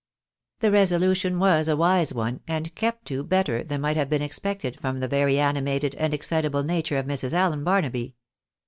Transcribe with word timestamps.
The 0.61 0.71
resolution 0.71 1.37
was 1.37 1.67
a 1.67 1.77
wise 1.77 2.11
one, 2.11 2.39
and 2.47 2.73
kept 2.73 3.05
to 3.09 3.23
better 3.23 3.61
than 3.63 3.81
might 3.81 3.97
have 3.97 4.09
been 4.09 4.23
expected 4.23 4.79
from 4.79 4.99
the 4.99 5.07
very 5.07 5.37
animated 5.37 5.93
and 5.93 6.11
excitable 6.11 6.63
nature 6.63 6.97
of 6.97 7.05
Mrs. 7.05 7.33
Allen 7.33 7.63
Barnaby. 7.63 8.15